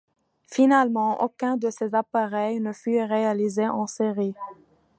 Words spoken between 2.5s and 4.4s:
ne fut réalisé en série.